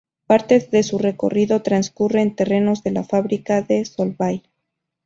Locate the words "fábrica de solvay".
3.03-4.41